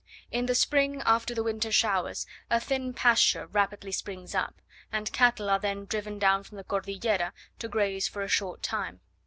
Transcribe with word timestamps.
In 0.31 0.47
the 0.47 0.55
spring, 0.55 1.03
after 1.05 1.35
the 1.35 1.43
winter 1.43 1.71
showers, 1.71 2.25
a 2.49 2.59
thin 2.59 2.91
pasture 2.91 3.45
rapidly 3.45 3.91
springs 3.91 4.33
up, 4.33 4.59
and 4.91 5.13
cattle 5.13 5.47
are 5.47 5.59
then 5.59 5.85
driven 5.85 6.17
down 6.17 6.43
from 6.43 6.57
the 6.57 6.63
Cordillera 6.63 7.33
to 7.59 7.67
graze 7.67 8.07
for 8.07 8.23
a 8.23 8.27
short 8.27 8.63
time. 8.63 9.01